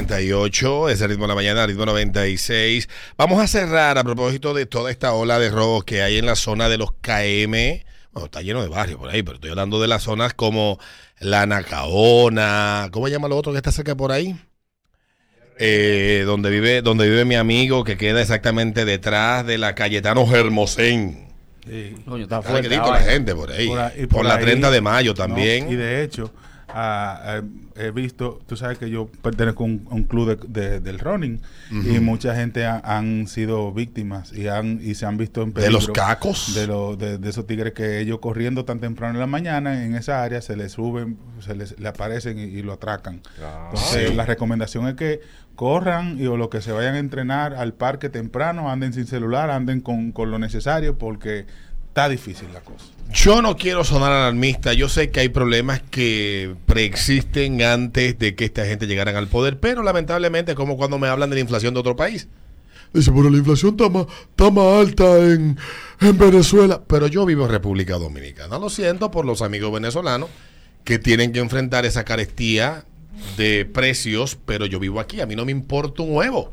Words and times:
58, 0.00 0.88
es 0.90 1.00
el 1.00 1.08
ritmo 1.08 1.24
de 1.24 1.28
la 1.28 1.34
mañana, 1.34 1.66
ritmo 1.66 1.86
96. 1.86 2.88
Vamos 3.16 3.42
a 3.42 3.46
cerrar 3.46 3.96
a 3.96 4.04
propósito 4.04 4.52
de 4.52 4.66
toda 4.66 4.90
esta 4.90 5.12
ola 5.14 5.38
de 5.38 5.50
robos 5.50 5.84
que 5.84 6.02
hay 6.02 6.18
en 6.18 6.26
la 6.26 6.36
zona 6.36 6.68
de 6.68 6.76
los 6.76 6.92
KM. 7.00 7.82
Bueno, 8.12 8.26
está 8.26 8.42
lleno 8.42 8.62
de 8.62 8.68
barrios 8.68 8.98
por 8.98 9.08
ahí, 9.08 9.22
pero 9.22 9.36
estoy 9.36 9.50
hablando 9.50 9.80
de 9.80 9.88
las 9.88 10.02
zonas 10.02 10.34
como 10.34 10.78
la 11.20 11.46
Nacaona. 11.46 12.88
¿Cómo 12.92 13.06
se 13.06 13.12
llama 13.12 13.28
lo 13.28 13.36
otro 13.38 13.52
que 13.52 13.58
está 13.58 13.72
cerca 13.72 13.94
por 13.94 14.12
ahí? 14.12 14.36
Eh, 15.58 16.24
donde 16.26 16.50
vive 16.50 16.82
donde 16.82 17.08
vive 17.08 17.24
mi 17.24 17.34
amigo 17.36 17.82
que 17.82 17.96
queda 17.96 18.20
exactamente 18.20 18.84
detrás 18.84 19.46
de 19.46 19.56
la 19.56 19.74
Cayetano 19.74 20.30
Hermosén. 20.30 21.26
Sí. 21.66 21.94
Coño, 22.06 22.24
está 22.24 22.38
Está 22.40 22.50
fuerte. 22.50 22.68
la 22.68 22.96
gente 23.00 23.34
por 23.34 23.50
ahí. 23.50 23.66
Por 23.66 23.78
ahí- 23.80 24.00
por, 24.06 24.08
por 24.18 24.26
la 24.26 24.34
ahí, 24.36 24.44
30 24.44 24.70
de 24.70 24.80
mayo 24.82 25.14
también. 25.14 25.64
¿no? 25.64 25.72
Y 25.72 25.76
de 25.76 26.04
hecho, 26.04 26.30
ah, 26.68 27.20
ah, 27.24 27.42
he 27.76 27.90
visto, 27.90 28.40
tú 28.46 28.56
sabes 28.56 28.78
que 28.78 28.90
yo 28.90 29.06
pertenezco 29.22 29.62
a 29.64 29.66
un, 29.66 29.86
a 29.90 29.94
un 29.94 30.04
club 30.04 30.38
de- 30.48 30.60
de- 30.70 30.80
del 30.80 30.98
running 30.98 31.40
y 31.70 31.98
mucha 32.00 32.34
gente 32.34 32.64
ha- 32.66 32.80
han 32.84 33.26
sido 33.28 33.72
víctimas 33.72 34.32
y 34.32 34.48
han 34.48 34.80
y 34.82 34.94
se 34.94 35.06
han 35.06 35.16
visto 35.16 35.42
en 35.42 35.48
de 35.52 35.62
peligro. 35.62 35.78
los 35.78 35.88
cacos. 35.90 36.54
De, 36.54 36.66
lo- 36.66 36.96
de, 36.96 37.18
de 37.18 37.28
esos 37.30 37.46
tigres 37.46 37.72
que 37.72 38.00
ellos 38.00 38.18
corriendo 38.20 38.64
tan 38.64 38.80
temprano 38.80 39.14
en 39.14 39.20
la 39.20 39.26
mañana 39.26 39.84
en 39.84 39.94
esa 39.94 40.22
área 40.22 40.40
se 40.42 40.56
les 40.56 40.72
suben, 40.72 41.18
se 41.40 41.54
les 41.54 41.78
le 41.78 41.88
aparecen 41.88 42.38
y, 42.38 42.42
y 42.44 42.62
lo 42.62 42.72
atracan. 42.72 43.20
Entonces, 43.70 44.08
sí. 44.10 44.14
la 44.14 44.24
recomendación 44.26 44.88
es 44.88 44.94
que 44.94 45.20
corran 45.54 46.18
y 46.20 46.26
o 46.26 46.36
lo 46.36 46.50
que 46.50 46.60
se 46.60 46.72
vayan 46.72 46.94
a 46.96 46.98
entrenar 46.98 47.54
al 47.54 47.72
parque 47.74 48.08
temprano, 48.10 48.70
anden 48.70 48.92
sin 48.92 49.06
celular, 49.06 49.50
anden 49.50 49.80
con, 49.80 50.12
con 50.12 50.30
lo 50.30 50.38
necesario 50.38 50.98
porque 50.98 51.46
está 51.96 52.10
difícil 52.10 52.48
la 52.52 52.60
cosa. 52.60 52.84
Yo 53.10 53.40
no 53.40 53.56
quiero 53.56 53.82
sonar 53.82 54.12
alarmista. 54.12 54.74
Yo 54.74 54.90
sé 54.90 55.08
que 55.10 55.20
hay 55.20 55.30
problemas 55.30 55.80
que 55.90 56.54
preexisten 56.66 57.62
antes 57.62 58.18
de 58.18 58.34
que 58.34 58.44
esta 58.44 58.66
gente 58.66 58.86
llegaran 58.86 59.16
al 59.16 59.28
poder, 59.28 59.58
pero 59.58 59.82
lamentablemente 59.82 60.52
es 60.52 60.56
como 60.56 60.76
cuando 60.76 60.98
me 60.98 61.08
hablan 61.08 61.30
de 61.30 61.36
la 61.36 61.40
inflación 61.40 61.72
de 61.72 61.80
otro 61.80 61.96
país. 61.96 62.28
Dice, 62.92 63.10
pero 63.12 63.30
la 63.30 63.38
inflación 63.38 63.70
está 63.70 63.88
más, 63.88 64.06
está 64.28 64.50
más 64.50 64.86
alta 64.86 65.16
en, 65.16 65.56
en 66.02 66.18
Venezuela. 66.18 66.82
Pero 66.86 67.06
yo 67.06 67.24
vivo 67.24 67.46
en 67.46 67.50
República 67.50 67.96
Dominicana. 67.96 68.58
Lo 68.58 68.68
siento 68.68 69.10
por 69.10 69.24
los 69.24 69.40
amigos 69.40 69.72
venezolanos 69.72 70.28
que 70.84 70.98
tienen 70.98 71.32
que 71.32 71.38
enfrentar 71.38 71.86
esa 71.86 72.04
carestía 72.04 72.84
de 73.38 73.64
precios, 73.64 74.36
pero 74.44 74.66
yo 74.66 74.78
vivo 74.78 75.00
aquí. 75.00 75.22
A 75.22 75.26
mí 75.26 75.34
no 75.34 75.46
me 75.46 75.52
importa 75.52 76.02
un 76.02 76.14
huevo 76.14 76.52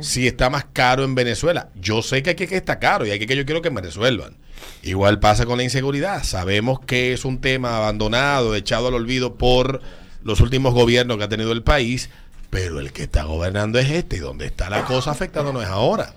Si 0.00 0.26
está 0.26 0.50
más 0.50 0.66
caro 0.72 1.04
en 1.04 1.14
Venezuela. 1.14 1.68
Yo 1.74 2.02
sé 2.02 2.22
que 2.22 2.30
aquí 2.30 2.46
que 2.46 2.56
está 2.56 2.78
caro 2.78 3.06
y 3.06 3.10
aquí 3.10 3.26
que 3.26 3.36
yo 3.36 3.44
quiero 3.44 3.60
que 3.60 3.70
me 3.70 3.80
resuelvan. 3.80 4.36
Igual 4.82 5.18
pasa 5.18 5.46
con 5.46 5.58
la 5.58 5.64
inseguridad. 5.64 6.22
Sabemos 6.22 6.80
que 6.80 7.12
es 7.12 7.24
un 7.24 7.40
tema 7.40 7.76
abandonado, 7.76 8.54
echado 8.54 8.88
al 8.88 8.94
olvido 8.94 9.34
por 9.34 9.82
los 10.22 10.40
últimos 10.40 10.74
gobiernos 10.74 11.18
que 11.18 11.24
ha 11.24 11.28
tenido 11.28 11.52
el 11.52 11.62
país, 11.62 12.08
pero 12.50 12.80
el 12.80 12.92
que 12.92 13.02
está 13.02 13.24
gobernando 13.24 13.78
es 13.78 13.90
este 13.90 14.16
y 14.16 14.20
donde 14.20 14.46
está 14.46 14.70
la 14.70 14.84
cosa 14.84 15.10
afectando 15.10 15.52
no 15.52 15.60
es 15.60 15.68
ahora. 15.68 16.14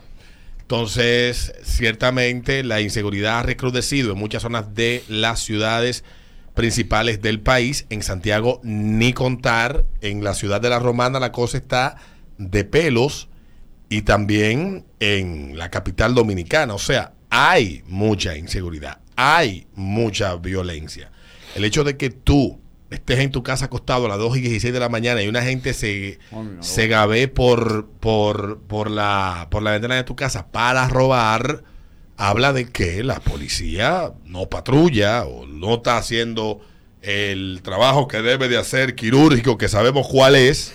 Entonces, 0.61 1.53
ciertamente 1.63 2.63
la 2.63 2.81
inseguridad 2.81 3.39
ha 3.39 3.43
recrudecido 3.43 4.11
en 4.11 4.17
muchas 4.17 4.43
zonas 4.43 4.75
de 4.75 5.03
las 5.07 5.39
ciudades 5.39 6.03
principales 6.53 7.21
del 7.21 7.39
país. 7.39 7.85
En 7.89 8.03
Santiago, 8.03 8.59
ni 8.63 9.13
contar. 9.13 9.85
En 10.01 10.23
la 10.23 10.33
ciudad 10.33 10.59
de 10.59 10.69
la 10.69 10.79
Romana 10.79 11.19
la 11.19 11.31
cosa 11.31 11.57
está 11.57 11.97
de 12.37 12.63
pelos 12.63 13.29
y 13.89 14.01
también 14.01 14.85
en 14.99 15.57
la 15.57 15.69
capital 15.69 16.15
dominicana. 16.15 16.73
O 16.73 16.79
sea, 16.79 17.13
hay 17.29 17.83
mucha 17.87 18.37
inseguridad, 18.37 18.99
hay 19.15 19.67
mucha 19.75 20.35
violencia. 20.35 21.11
El 21.55 21.65
hecho 21.65 21.83
de 21.83 21.97
que 21.97 22.09
tú 22.09 22.59
estés 22.89 23.19
en 23.19 23.31
tu 23.31 23.43
casa 23.43 23.65
acostado 23.65 24.05
a 24.05 24.09
las 24.09 24.17
2 24.17 24.37
y 24.37 24.41
16 24.41 24.73
de 24.73 24.79
la 24.79 24.89
mañana 24.89 25.21
y 25.21 25.27
una 25.27 25.41
gente 25.41 25.73
se, 25.73 26.19
no. 26.31 26.63
se 26.63 26.87
gabe 26.87 27.27
por, 27.27 27.87
por, 27.99 28.61
por, 28.61 28.89
la, 28.89 29.47
por 29.51 29.63
la 29.63 29.71
ventana 29.71 29.95
de 29.95 30.03
tu 30.03 30.15
casa 30.15 30.47
para 30.47 30.87
robar, 30.87 31.63
habla 32.15 32.53
de 32.53 32.69
que 32.69 33.03
la 33.03 33.19
policía 33.19 34.13
no 34.25 34.49
patrulla 34.49 35.25
o 35.25 35.45
no 35.45 35.75
está 35.75 35.97
haciendo 35.97 36.61
el 37.01 37.61
trabajo 37.63 38.07
que 38.07 38.21
debe 38.21 38.47
de 38.47 38.57
hacer 38.57 38.95
quirúrgico, 38.95 39.57
que 39.57 39.67
sabemos 39.67 40.07
cuál 40.07 40.35
es, 40.35 40.73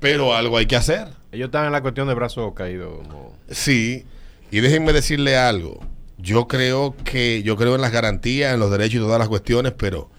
pero 0.00 0.34
algo 0.34 0.56
hay 0.56 0.66
que 0.66 0.76
hacer. 0.76 1.21
Ellos 1.32 1.46
están 1.46 1.64
en 1.64 1.72
la 1.72 1.80
cuestión 1.80 2.08
de 2.08 2.14
brazos 2.14 2.52
caídos. 2.52 3.08
¿no? 3.08 3.32
Sí, 3.48 4.04
y 4.50 4.60
déjenme 4.60 4.92
decirle 4.92 5.38
algo. 5.38 5.80
Yo 6.18 6.46
creo 6.46 6.94
que 7.04 7.42
yo 7.42 7.56
creo 7.56 7.74
en 7.74 7.80
las 7.80 7.90
garantías, 7.90 8.52
en 8.52 8.60
los 8.60 8.70
derechos 8.70 8.96
y 8.96 8.98
todas 8.98 9.18
las 9.18 9.28
cuestiones, 9.28 9.72
pero 9.72 10.10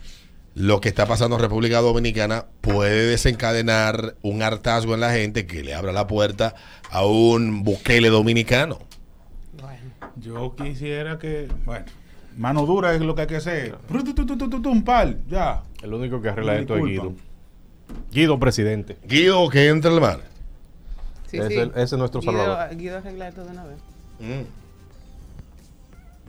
lo 0.56 0.82
que 0.82 0.90
está 0.90 1.06
pasando 1.06 1.36
en 1.36 1.44
República 1.44 1.82
Dominicana 1.82 2.46
puede 2.62 3.06
desencadenar 3.06 4.16
un 4.24 4.42
hartazgo 4.42 4.96
en 4.96 5.02
la 5.02 5.12
gente 5.14 5.46
que 5.46 5.64
le 5.64 5.76
abra 5.76 5.94
la 5.94 6.08
puerta 6.08 6.56
a 6.90 7.06
un 7.06 7.64
buquele 7.64 8.10
dominicano. 8.10 8.80
Bueno. 9.62 9.94
Yo 10.16 10.56
quisiera 10.56 11.20
que, 11.20 11.48
bueno, 11.66 11.86
mano 12.38 12.66
dura 12.66 12.96
es 12.96 13.02
lo 13.02 13.14
que 13.14 13.22
hay 13.22 13.28
que 13.28 13.36
hacer. 13.36 13.78
Un 14.66 14.84
pal, 14.84 15.20
ya. 15.30 15.64
El 15.84 15.94
único 15.94 16.22
que 16.22 16.30
arregla 16.30 16.58
esto 16.58 16.76
es. 16.76 16.84
Guido. 16.84 17.14
Guido, 18.12 18.40
presidente. 18.40 18.98
Guido, 19.08 19.48
que 19.50 19.68
entre 19.68 19.92
el 19.94 20.02
mar. 20.02 20.33
Sí, 21.34 21.40
Ese- 21.40 21.50
sí. 21.66 21.72
ese 21.76 21.82
es 21.84 21.94
nuestro 21.94 22.22
Guido, 22.22 22.34
salvador. 22.34 22.76
Guido 22.78 22.98
arregla 23.00 23.28
esto 23.28 23.44
de 23.44 23.52
una 23.52 23.64
vez. 23.66 23.78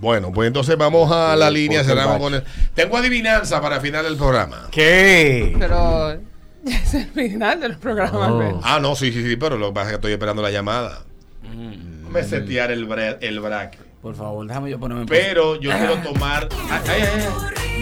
Bueno, 0.01 0.33
pues 0.33 0.49
entonces 0.49 0.77
vamos 0.77 1.11
a 1.13 1.37
la 1.37 1.49
Sí, 1.49 1.55
línea, 1.55 1.85
cerramos 1.85 2.19
con 2.19 2.35
el... 2.35 2.43
Tengo 2.75 2.97
adivinanza 2.97 3.61
para 3.61 3.81
final 3.81 4.05
del 4.05 4.17
programa. 4.17 4.69
¿Qué? 4.71 5.55
Pero 5.59 6.19
ya 6.65 6.77
es 6.79 6.95
el 6.95 7.07
final 7.11 7.61
del 7.61 7.77
programa, 7.79 8.33
Oh. 8.33 8.61
Ah, 8.65 8.81
no, 8.81 8.97
sí, 8.97 9.13
sí, 9.13 9.23
sí, 9.23 9.37
pero 9.37 9.57
lo 9.57 9.69
que 9.69 9.73
pasa 9.75 9.87
es 9.87 9.91
que 9.91 9.95
estoy 9.97 10.13
esperando 10.13 10.43
la 10.43 10.51
llamada. 10.51 11.05
Déjame 11.43 12.23
setear 12.25 12.71
el, 12.73 12.89
bra- 12.89 13.19
el 13.21 13.41
braque. 13.41 13.79
Por 14.03 14.15
favor, 14.15 14.47
déjame 14.47 14.71
yo 14.71 14.79
ponerme 14.81 15.03
en 15.03 15.09
Pero 15.09 15.55
yo 15.61 15.71
quiero 15.71 15.97
tomar. 15.99 16.49
Ay, 16.71 16.81
ay, 16.89 17.03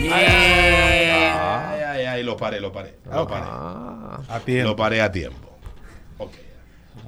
ay. 0.02 0.12
Ay, 0.12 1.80
ay, 1.82 2.04
ay, 2.06 2.22
lo 2.22 2.36
paré, 2.36 2.60
lo 2.60 2.72
paré. 2.72 2.94
Lo 3.10 3.26
paré. 3.26 3.44
Ah, 3.48 4.18
A 4.28 4.40
tiempo. 4.40 4.70
Lo 4.70 4.76
paré 4.76 5.00
a 5.00 5.10
tiempo. 5.10 5.50
Ok. 6.18 6.32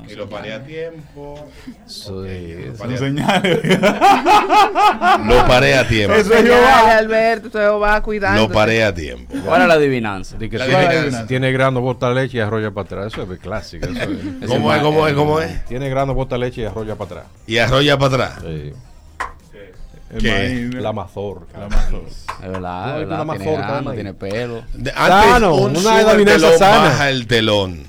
Y 0.09 0.15
lo 0.17 0.29
paré 0.29 0.53
a 0.53 0.63
tiempo. 0.63 1.49
eso. 1.87 2.23
paré 2.23 2.75
Son 2.77 2.95
a, 2.95 2.99
señales. 2.99 3.61
lo 5.27 5.47
paré 5.47 5.77
a 5.79 5.89
tiempo. 5.89 6.15
Eso 6.15 6.35
es 6.35 6.43
Jehová. 6.43 6.97
Alberto, 6.99 7.81
va 7.81 8.03
cuidando. 8.03 8.43
Lo 8.43 8.53
paré 8.53 8.85
a 8.85 8.93
tiempo. 8.95 9.35
¿Cuál 9.45 9.63
es 9.63 9.69
la 9.69 9.75
adivinanza? 9.75 10.37
Di 10.37 10.51
que 10.51 10.59
La 10.59 10.67
tiene, 10.67 10.85
adivinanza. 10.87 11.27
tiene 11.27 11.53
grano, 11.53 11.81
bota 11.81 12.11
leche 12.13 12.37
y 12.39 12.41
arrolla 12.41 12.71
para 12.71 12.85
atrás. 12.87 13.07
Eso 13.13 13.23
es 13.23 13.29
de 13.31 13.39
clásica. 13.39 13.87
Eso 13.87 14.03
es. 14.03 14.47
¿Cómo 14.49 14.75
es, 14.75 14.83
cómo 14.83 15.07
es, 15.09 15.15
cómo 15.15 15.41
es? 15.41 15.65
Tiene 15.65 15.89
grano, 15.89 16.13
bota 16.15 16.37
leche 16.37 16.63
y 16.63 16.65
arrolla 16.65 16.97
para 16.97 17.21
atrás. 17.21 17.33
Y 17.47 17.57
arrolla 17.59 17.97
para 17.99 18.15
atrás. 18.15 18.43
Sí. 18.43 18.73
¿Qué? 20.21 20.71
La 20.75 20.93
mazorca. 20.93 21.59
La 21.59 21.69
mazorca. 21.69 22.09
Es 22.43 22.51
verdad, 22.51 23.01
es 23.01 23.07
una 23.07 23.25
verdad. 23.25 23.25
Tiene 23.25 23.25
mazorca, 23.25 23.67
grano, 23.67 23.83
¿no? 23.83 23.93
tiene 23.95 24.15
pelo. 24.15 24.63
De- 24.75 24.93
Sano, 24.93 25.55
un 25.57 25.77
una 25.77 25.97
adivinanza 25.99 26.59
sana. 26.59 26.79
baja 26.85 27.11
el 27.11 27.27
telón. 27.27 27.83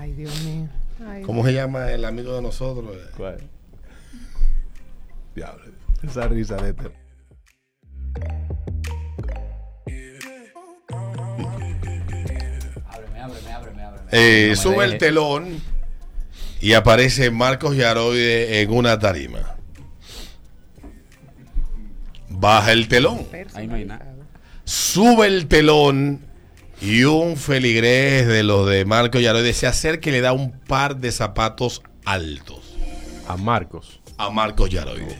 Ay, 0.00 0.12
Dios 0.14 0.40
mío. 0.44 0.66
Ay, 1.06 1.17
¿Cómo 1.28 1.44
se 1.44 1.52
llama 1.52 1.92
el 1.92 2.06
amigo 2.06 2.34
de 2.36 2.40
nosotros? 2.40 2.96
¿Cuál? 3.14 3.36
Diablo. 5.36 5.62
Esa 6.02 6.26
risa 6.26 6.56
de 6.56 6.70
este. 6.70 6.90
Ábreme, 12.88 13.20
ábreme, 13.20 13.52
ábreme, 13.52 13.82
ábreme. 13.82 14.08
Eh, 14.12 14.48
No 14.50 14.56
sube 14.56 14.84
el 14.84 14.98
telón 14.98 15.60
y 16.60 16.72
aparece 16.72 17.30
Marcos 17.30 17.76
Yaroide 17.76 18.60
en 18.62 18.70
una 18.72 18.98
tarima. 18.98 19.56
Baja 22.30 22.72
el 22.72 22.88
telón, 22.88 23.26
Ahí 23.54 23.66
no 23.66 23.74
hay 23.74 23.84
nada. 23.84 24.14
sube 24.64 25.26
el 25.26 25.48
telón 25.48 26.20
y 26.80 27.04
un 27.04 27.36
feligrés 27.36 28.26
de 28.26 28.42
los 28.42 28.68
de 28.68 28.84
Marcos 28.84 29.20
Yaroide 29.22 29.52
se 29.52 29.66
acerca 29.66 30.08
y 30.08 30.12
le 30.12 30.20
da 30.20 30.32
un 30.32 30.52
par 30.52 30.96
de 30.96 31.10
zapatos 31.12 31.82
altos 32.04 32.74
A 33.26 33.36
Marcos. 33.36 34.00
a 34.16 34.30
Marcos 34.30 34.70
Yaroide. 34.70 35.16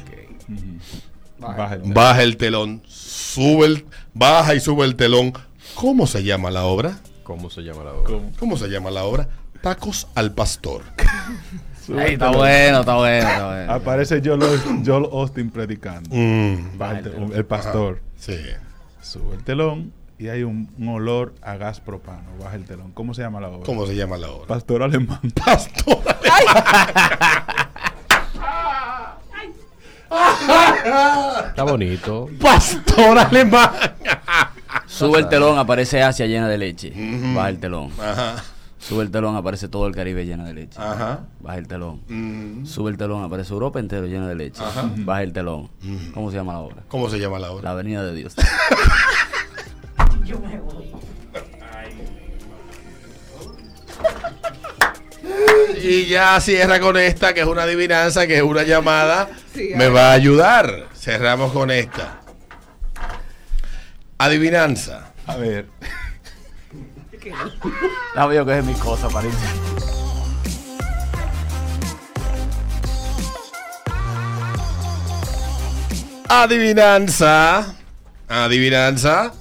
Baja 1.38 1.74
el- 1.74 1.92
Baja 1.92 2.22
el 2.22 2.36
telón, 2.36 2.82
sube 2.86 3.66
el, 3.66 3.86
baja 4.14 4.54
y 4.54 4.60
sube 4.60 4.84
el 4.84 4.96
telón. 4.96 5.32
¿Cómo 5.74 6.06
se 6.06 6.24
llama 6.24 6.50
la 6.50 6.64
obra? 6.64 6.98
¿Cómo 7.22 7.50
se 7.50 7.60
llama 7.62 7.84
la 7.84 7.92
obra? 7.92 8.04
¿Cómo? 8.06 8.32
¿Cómo 8.38 8.56
se 8.56 8.68
llama 8.68 8.90
la 8.90 9.04
obra? 9.04 9.28
Tacos 9.62 10.08
al 10.14 10.32
pastor. 10.34 10.82
Ay, 11.96 12.14
está 12.14 12.30
bueno, 12.30 12.80
está 12.80 12.96
bueno, 12.96 13.28
está 13.28 13.46
bueno. 13.48 13.72
Aparece 13.72 14.20
Joel, 14.24 14.42
Aus- 14.42 14.82
Joel 14.84 15.04
Austin 15.12 15.50
predicando. 15.50 16.10
Mm, 16.12 16.76
Baja 16.78 16.98
el, 16.98 17.04
telón, 17.04 17.32
el 17.34 17.44
pastor. 17.46 18.02
sí. 18.16 18.36
Sube 19.00 19.36
el 19.36 19.44
telón 19.44 19.92
y 20.18 20.28
hay 20.28 20.42
un, 20.42 20.68
un 20.78 20.88
olor 20.88 21.34
a 21.42 21.56
gas 21.56 21.80
propano. 21.80 22.28
Baja 22.42 22.56
el 22.56 22.64
telón. 22.64 22.92
¿Cómo 22.92 23.14
se 23.14 23.22
llama 23.22 23.40
la 23.40 23.48
obra? 23.48 23.64
¿Cómo 23.64 23.86
se 23.86 23.94
llama 23.94 24.16
la 24.16 24.28
obra? 24.30 24.46
Pastor 24.48 24.82
alemán. 24.82 25.20
Pastor. 25.44 25.98
Está 31.48 31.62
bonito. 31.64 32.28
Pastor 32.40 33.18
alemán. 33.18 33.70
Sube 34.86 35.18
el 35.20 35.28
telón, 35.28 35.58
aparece 35.58 36.02
Asia 36.02 36.26
llena 36.26 36.48
de 36.48 36.58
leche. 36.58 36.90
Ujú. 36.90 37.34
Baja 37.34 37.48
el 37.50 37.60
telón. 37.60 37.90
Ajá. 38.00 38.42
Sube 38.78 39.02
el 39.02 39.10
telón, 39.10 39.36
aparece 39.36 39.68
todo 39.68 39.86
el 39.86 39.94
Caribe 39.94 40.24
lleno 40.24 40.44
de 40.44 40.54
leche. 40.54 40.80
Ajá. 40.80 41.20
Baja 41.40 41.58
el 41.58 41.68
telón. 41.68 42.00
Mm. 42.08 42.64
Sube 42.64 42.90
el 42.90 42.96
telón, 42.96 43.22
aparece 43.22 43.52
Europa 43.52 43.80
entero 43.80 44.06
lleno 44.06 44.26
de 44.26 44.34
leche. 44.34 44.62
Ajá. 44.62 44.90
Baja 44.96 45.22
el 45.22 45.32
telón. 45.32 45.68
¿Cómo 46.14 46.30
se 46.30 46.36
llama 46.36 46.54
la 46.54 46.60
obra? 46.60 46.76
¿Cómo 46.88 47.08
se 47.10 47.18
llama 47.18 47.38
la 47.38 47.50
obra? 47.50 47.64
La 47.64 47.70
Avenida 47.72 48.02
de 48.04 48.14
Dios. 48.14 48.34
Y 55.88 56.04
ya 56.04 56.38
cierra 56.38 56.80
con 56.80 56.98
esta, 56.98 57.32
que 57.32 57.40
es 57.40 57.46
una 57.46 57.62
adivinanza, 57.62 58.26
que 58.26 58.36
es 58.36 58.42
una 58.42 58.62
llamada. 58.62 59.30
Sí, 59.54 59.70
me 59.74 59.88
va 59.88 60.10
a 60.10 60.12
ayudar. 60.12 60.86
Cerramos 60.94 61.52
con 61.52 61.70
esta. 61.70 62.20
Adivinanza. 64.18 65.12
A 65.26 65.36
ver. 65.36 65.66
La 68.14 68.26
veo 68.26 68.44
que 68.46 68.58
es 68.58 68.64
mi 68.64 68.74
cosa, 68.74 69.08
parece. 69.08 69.36
Adivinanza. 76.28 77.74
Adivinanza. 78.28 79.32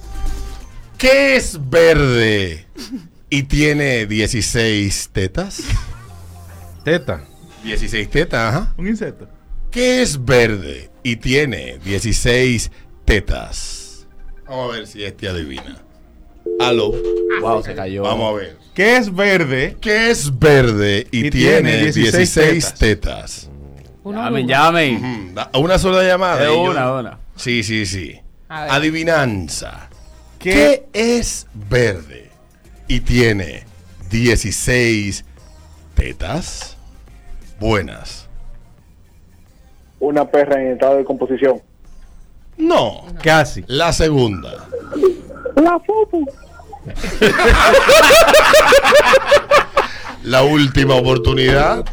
¿Qué 0.96 1.36
es 1.36 1.58
verde 1.68 2.66
y 3.30 3.42
tiene 3.44 4.06
16 4.06 5.10
tetas? 5.12 5.62
Teta. 6.88 7.20
16 7.64 8.08
tetas, 8.08 8.54
ajá. 8.54 8.74
Un 8.78 8.88
insecto. 8.88 9.28
¿Qué 9.70 10.00
es 10.00 10.24
verde 10.24 10.90
y 11.02 11.16
tiene 11.16 11.78
16 11.84 12.70
tetas? 13.04 14.06
Vamos 14.46 14.72
a 14.72 14.76
ver 14.78 14.86
si 14.86 15.04
este 15.04 15.28
adivina. 15.28 15.76
Aló. 16.58 16.94
Wow, 17.42 17.62
se 17.62 17.74
cayó. 17.74 18.02
Vamos 18.04 18.32
a 18.32 18.36
ver. 18.38 18.56
¿Qué 18.74 18.96
es 18.96 19.14
verde? 19.14 19.76
¿Qué 19.82 20.10
es 20.10 20.38
verde 20.38 21.06
y, 21.10 21.26
Y 21.26 21.30
tiene, 21.30 21.60
tiene 21.72 21.92
16, 21.92 22.34
16 22.34 22.74
tetas? 22.74 23.50
Uno, 24.04 24.22
Llamen, 24.22 24.44
uno. 24.44 24.48
llamen. 24.48 25.34
Una 25.54 25.78
sola 25.78 26.02
llamada. 26.04 26.44
Yo- 26.46 26.62
una, 26.62 26.92
una. 26.94 27.18
Sí, 27.36 27.62
sí, 27.62 27.84
sí. 27.84 28.18
Adivinanza. 28.48 29.90
¿Qué? 30.38 30.86
¿Qué 30.92 31.18
es 31.18 31.46
verde 31.68 32.30
y 32.86 33.00
tiene 33.00 33.64
16 34.10 35.26
tetas? 35.94 36.77
Buenas. 37.58 38.28
Una 40.00 40.30
perra 40.30 40.60
en 40.60 40.72
estado 40.72 40.96
de 40.96 41.04
composición. 41.04 41.60
No. 42.56 43.04
Casi. 43.22 43.64
La 43.66 43.92
segunda. 43.92 44.68
La 45.56 45.78
foto. 45.80 46.18
La 50.22 50.42
última 50.42 50.94
oportunidad. 50.94 51.84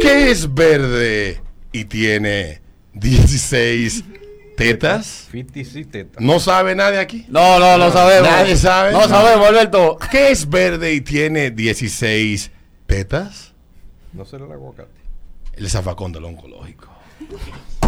¿Qué 0.00 0.30
es 0.30 0.52
verde 0.52 1.40
y 1.72 1.84
tiene 1.84 2.60
16 2.94 4.04
tetas? 4.56 5.28
Fitis 5.30 5.74
y 5.76 5.84
teta. 5.84 6.20
¿No 6.20 6.40
sabe 6.40 6.74
nadie 6.74 6.98
aquí? 6.98 7.26
No, 7.28 7.58
no, 7.58 7.76
no 7.78 7.90
sabemos. 7.90 8.28
Nadie 8.28 8.56
sabe. 8.56 8.92
No 8.92 9.08
sabemos, 9.08 9.48
Alberto. 9.48 9.98
¿Qué 10.10 10.30
es 10.30 10.48
verde 10.48 10.92
y 10.92 11.00
tiene 11.00 11.50
16 11.50 12.50
tetas? 12.86 13.53
No 14.14 14.24
será 14.24 14.46
el 14.46 14.52
aguacate. 14.52 15.00
El 15.54 15.68
zafacón 15.68 16.12
del 16.12 16.24
oncológico. 16.24 16.88